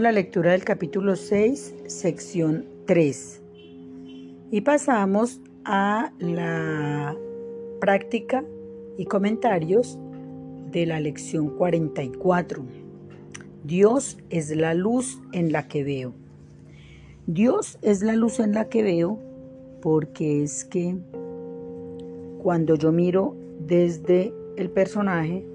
[0.00, 3.42] La lectura del capítulo 6, sección 3.
[4.50, 7.16] Y pasamos a la
[7.80, 8.44] práctica
[8.98, 9.98] y comentarios
[10.70, 12.62] de la lección 44.
[13.64, 16.12] Dios es la luz en la que veo.
[17.26, 19.18] Dios es la luz en la que veo
[19.80, 20.94] porque es que
[22.42, 25.46] cuando yo miro desde el personaje,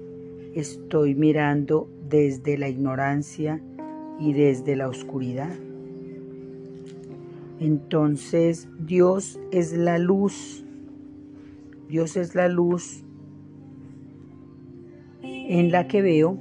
[0.54, 3.62] estoy mirando desde la ignorancia
[4.18, 5.54] y desde la oscuridad.
[7.60, 10.64] Entonces Dios es la luz,
[11.88, 13.04] Dios es la luz
[15.22, 16.36] en la que veo.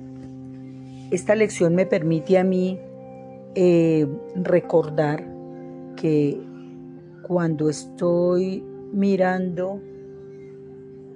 [1.11, 2.79] Esta lección me permite a mí
[3.55, 5.27] eh, recordar
[5.95, 6.41] que
[7.23, 9.79] cuando estoy mirando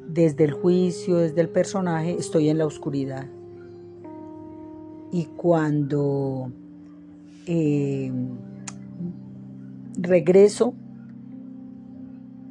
[0.08, 3.28] desde el juicio, desde el personaje, estoy en la oscuridad
[5.16, 6.52] y cuando
[7.46, 8.12] eh,
[9.98, 10.74] regreso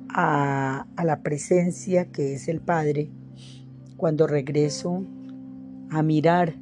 [0.08, 3.10] a, a la presencia que es el Padre,
[3.98, 5.04] cuando regreso
[5.90, 6.54] a mirar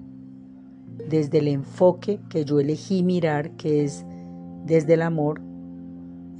[1.09, 4.05] desde el enfoque que yo elegí mirar, que es
[4.67, 5.41] desde el amor,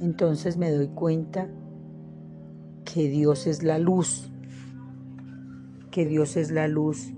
[0.01, 1.47] entonces me doy cuenta
[2.83, 4.29] que Dios es la luz,
[5.89, 7.13] que Dios es la luz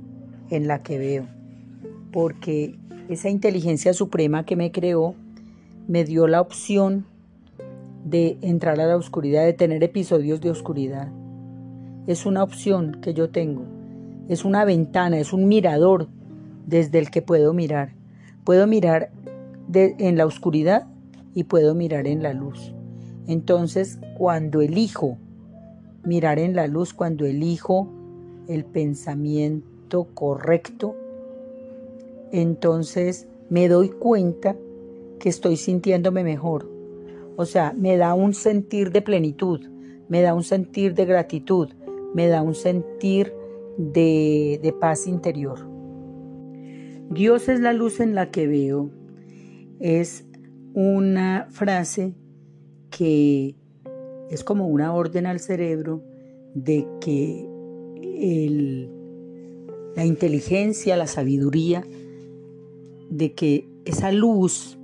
[0.52, 1.36] en la que veo
[2.16, 5.16] porque esa inteligencia suprema que me creó
[5.86, 7.06] me dio la opción
[8.06, 11.10] de entrar a la oscuridad, de tener episodios de oscuridad.
[12.08, 13.64] Es una opción que yo tengo,
[14.30, 16.08] es una ventana, es un mirador
[16.66, 17.92] desde el que puedo mirar.
[18.46, 19.12] Puedo mirar
[19.74, 20.88] en la oscuridad
[21.34, 22.74] y puedo mirar en la luz.
[23.28, 25.18] Entonces, cuando elijo
[26.06, 27.90] mirar en la luz, cuando elijo
[28.48, 30.96] el pensamiento correcto,
[32.42, 34.56] entonces me doy cuenta
[35.20, 36.70] que estoy sintiéndome mejor.
[37.36, 39.62] O sea, me da un sentir de plenitud,
[40.08, 41.70] me da un sentir de gratitud,
[42.14, 43.34] me da un sentir
[43.78, 45.60] de, de paz interior.
[47.10, 48.90] Dios es la luz en la que veo.
[49.80, 50.26] Es
[50.74, 52.14] una frase
[52.90, 53.56] que
[54.30, 56.04] es como una orden al cerebro
[56.54, 57.48] de que
[58.02, 58.90] el,
[59.96, 61.84] la inteligencia, la sabiduría,
[63.10, 64.78] de que esa luz,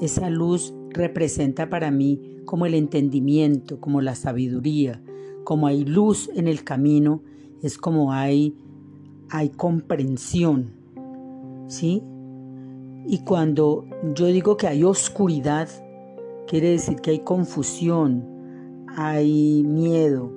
[0.00, 5.02] esa luz representa para mí como el entendimiento, como la sabiduría,
[5.44, 7.22] como hay luz en el camino,
[7.62, 8.56] es como hay,
[9.28, 10.72] hay comprensión,
[11.68, 12.02] ¿sí?
[13.06, 15.68] Y cuando yo digo que hay oscuridad,
[16.46, 18.24] quiere decir que hay confusión,
[18.88, 20.32] hay miedo,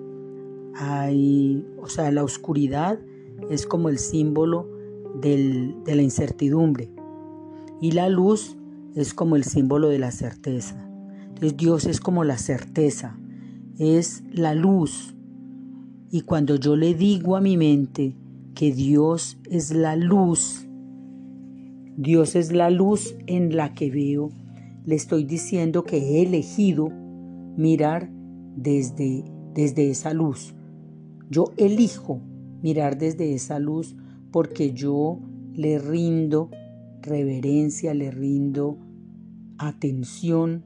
[0.76, 3.00] hay, o sea, la oscuridad
[3.50, 4.70] es como el símbolo
[5.16, 6.90] de la incertidumbre.
[7.82, 8.56] Y la luz
[8.96, 10.76] es como el símbolo de la certeza.
[11.28, 13.18] Entonces Dios es como la certeza,
[13.78, 15.16] es la luz.
[16.12, 18.16] Y cuando yo le digo a mi mente
[18.54, 20.68] que Dios es la luz,
[21.98, 24.30] Dios es la luz en la que veo,
[24.86, 26.90] le estoy diciendo que he elegido
[27.58, 28.10] mirar
[28.56, 29.24] desde,
[29.54, 30.54] desde esa luz.
[31.30, 32.20] Yo elijo
[32.62, 33.96] mirar desde esa luz
[34.32, 35.20] porque yo
[35.54, 36.50] le rindo
[37.04, 38.78] reverencia, le rindo
[39.58, 40.64] atención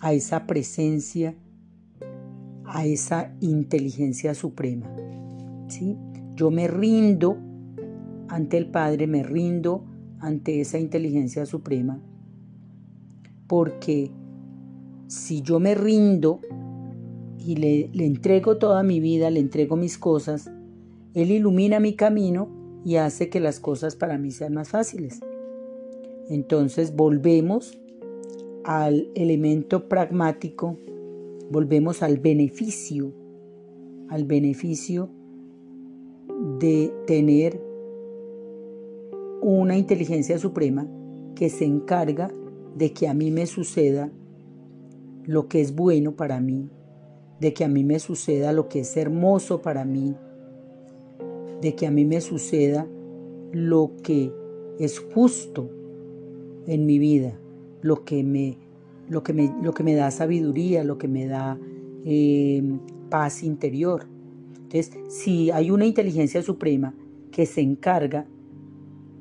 [0.00, 1.36] a esa presencia,
[2.64, 4.90] a esa inteligencia suprema.
[5.68, 5.96] ¿sí?
[6.34, 7.36] Yo me rindo
[8.28, 9.84] ante el Padre, me rindo
[10.18, 12.00] ante esa inteligencia suprema,
[13.46, 14.10] porque
[15.08, 16.40] si yo me rindo
[17.38, 20.50] y le, le entrego toda mi vida, le entrego mis cosas,
[21.12, 22.48] Él ilumina mi camino
[22.84, 25.20] y hace que las cosas para mí sean más fáciles.
[26.32, 27.78] Entonces volvemos
[28.64, 30.78] al elemento pragmático,
[31.50, 33.12] volvemos al beneficio,
[34.08, 35.10] al beneficio
[36.58, 37.60] de tener
[39.42, 40.88] una inteligencia suprema
[41.34, 42.32] que se encarga
[42.76, 44.10] de que a mí me suceda
[45.26, 46.70] lo que es bueno para mí,
[47.40, 50.14] de que a mí me suceda lo que es hermoso para mí,
[51.60, 52.86] de que a mí me suceda
[53.52, 54.32] lo que
[54.78, 55.81] es justo
[56.66, 57.38] en mi vida,
[57.80, 58.58] lo que me,
[59.08, 61.58] lo que me, lo que me da sabiduría, lo que me da
[62.04, 62.78] em,
[63.10, 64.06] paz interior.
[64.54, 66.94] Entonces, si hay una inteligencia suprema
[67.30, 68.26] que se encarga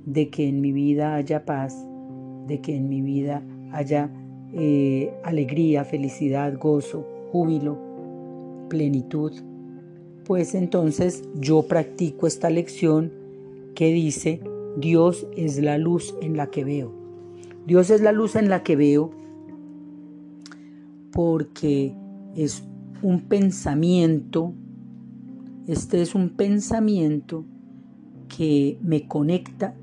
[0.05, 1.85] de que en mi vida haya paz,
[2.47, 4.11] de que en mi vida haya
[4.53, 7.77] eh, alegría, felicidad, gozo, júbilo,
[8.69, 9.31] plenitud,
[10.25, 13.11] pues entonces yo practico esta lección
[13.75, 14.41] que dice,
[14.77, 17.00] Dios es la luz en la que veo.
[17.65, 19.11] Dios es la luz en la que veo
[21.11, 21.93] porque
[22.35, 22.63] es
[23.01, 24.53] un pensamiento,
[25.67, 27.45] este es un pensamiento
[28.35, 29.75] que me conecta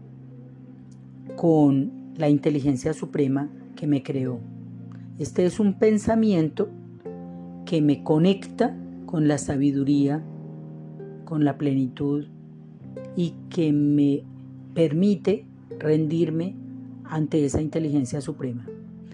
[1.37, 4.41] con la inteligencia suprema que me creó.
[5.19, 6.69] Este es un pensamiento
[7.65, 8.77] que me conecta
[9.07, 10.23] con la sabiduría,
[11.25, 12.27] con la plenitud
[13.15, 14.25] y que me
[14.75, 15.45] permite
[15.79, 16.57] rendirme
[17.11, 18.67] ante esa inteligencia suprema.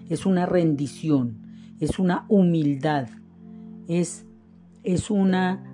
[0.08, 1.36] Es una rendición,
[1.80, 3.08] es una humildad,
[3.88, 4.26] es,
[4.82, 5.64] es una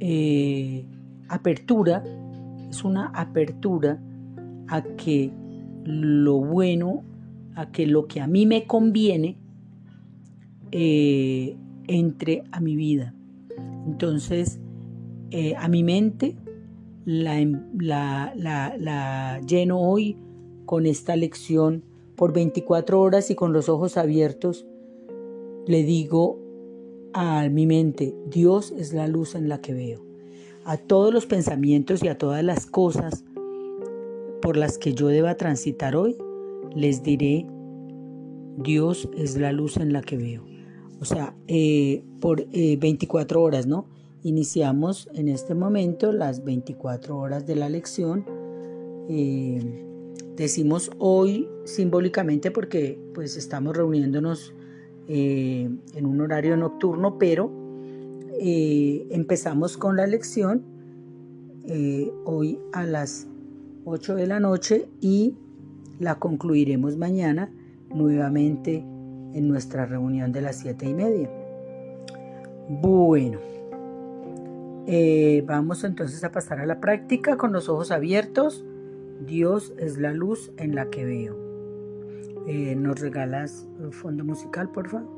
[0.00, 0.86] eh,
[1.28, 2.02] apertura,
[2.70, 4.00] es una apertura
[4.68, 5.32] a que
[5.84, 7.04] lo bueno,
[7.54, 9.36] a que lo que a mí me conviene
[10.72, 11.56] eh,
[11.86, 13.14] entre a mi vida.
[13.86, 14.60] Entonces,
[15.30, 16.36] eh, a mi mente
[17.06, 20.16] em, la, la, la, lleno hoy
[20.66, 21.82] con esta lección
[22.16, 24.66] por 24 horas y con los ojos abiertos.
[25.66, 26.38] Le digo
[27.12, 30.04] a mi mente, Dios es la luz en la que veo.
[30.64, 33.24] A todos los pensamientos y a todas las cosas
[34.40, 36.16] por las que yo deba transitar hoy,
[36.74, 37.46] les diré,
[38.56, 40.44] Dios es la luz en la que veo.
[41.00, 43.86] O sea, eh, por 24 eh, horas, ¿no?
[44.22, 48.24] Iniciamos en este momento las 24 horas de la lección.
[49.08, 49.84] Eh,
[50.36, 54.54] decimos hoy simbólicamente porque pues estamos reuniéndonos
[55.06, 57.52] en un horario nocturno, pero
[58.40, 60.62] empezamos con la lección
[62.24, 63.26] hoy a las
[63.84, 65.36] 8 de la noche y
[65.98, 67.50] la concluiremos mañana
[67.94, 68.84] nuevamente
[69.34, 71.30] en nuestra reunión de las 7 y media.
[72.68, 73.38] Bueno,
[74.86, 78.64] eh, vamos entonces a pasar a la práctica con los ojos abiertos.
[79.20, 81.36] Dios es la luz en la que veo.
[82.46, 85.08] Eh, ¿Nos regalas el fondo musical, por favor?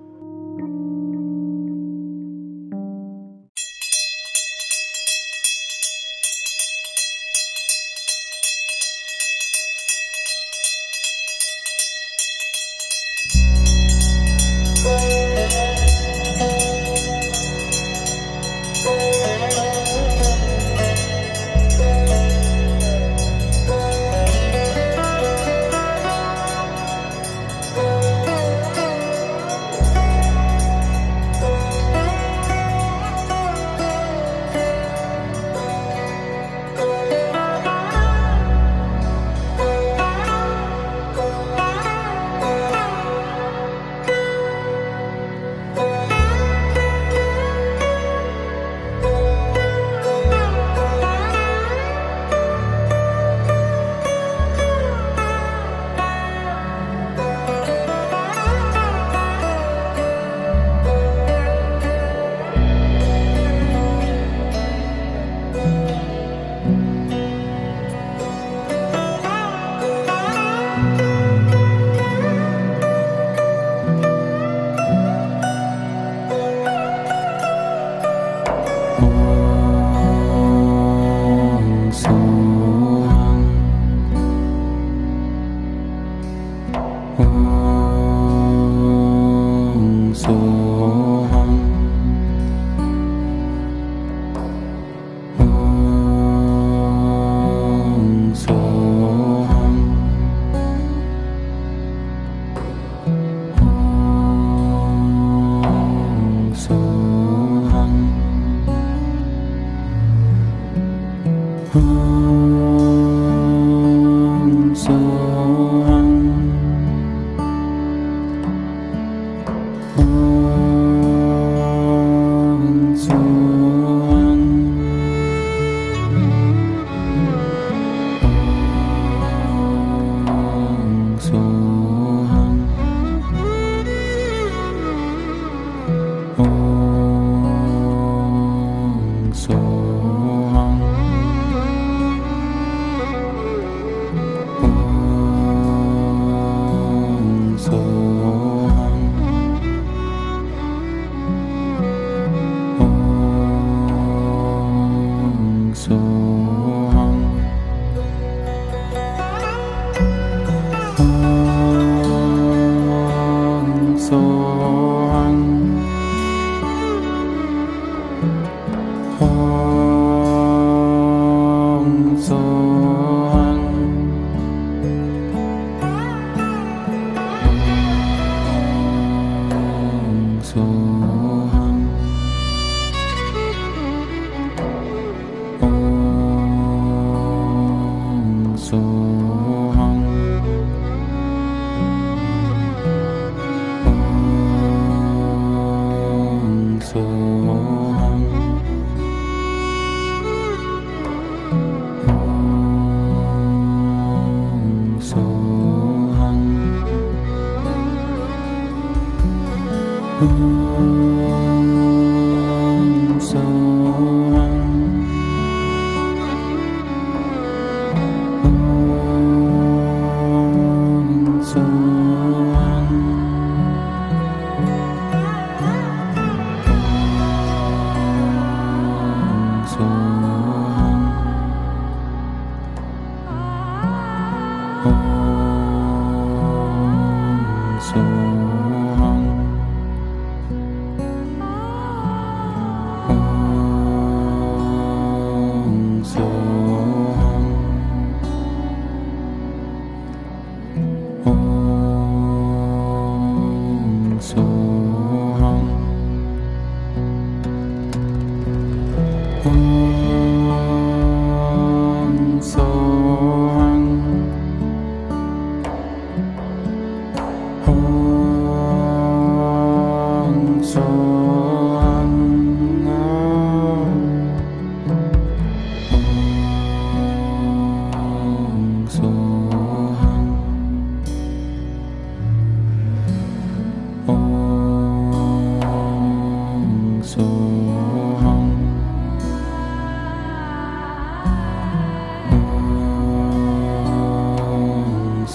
[136.38, 136.75] Oh.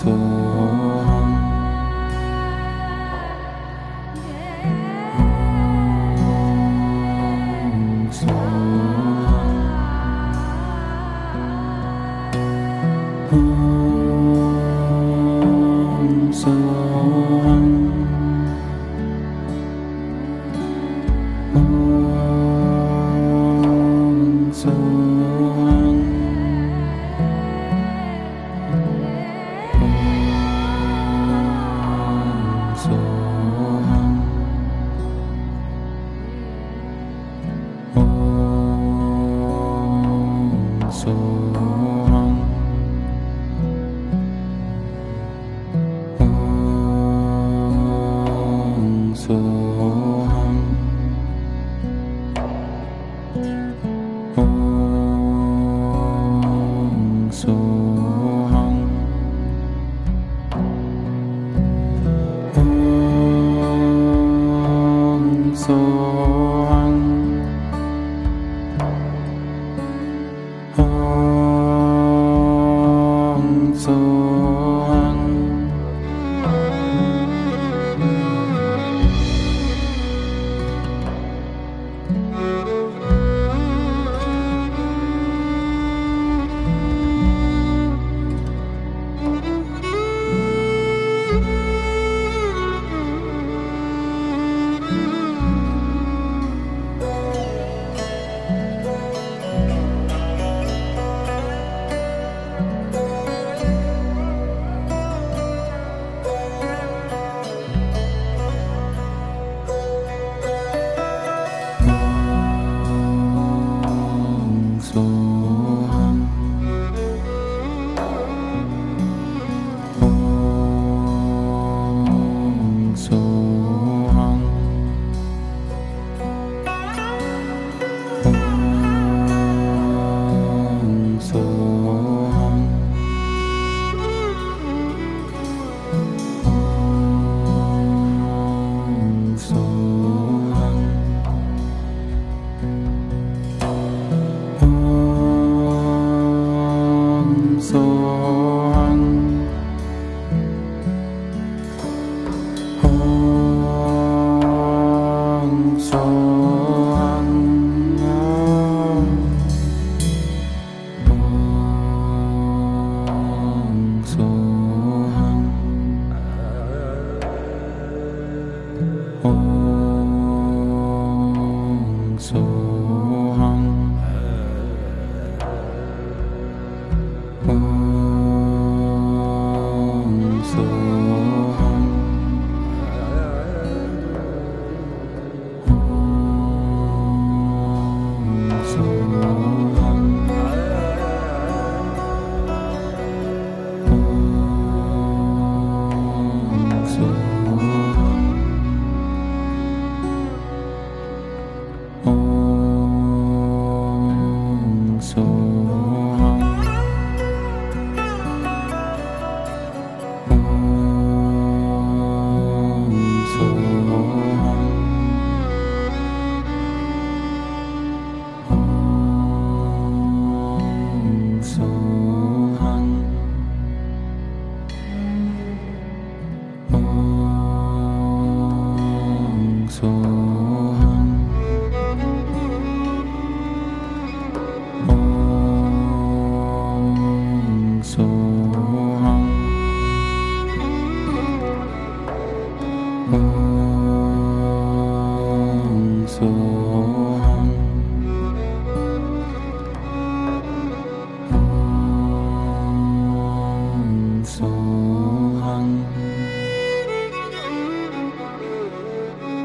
[0.02, 0.41] azul.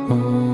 [0.08, 0.45] Oh.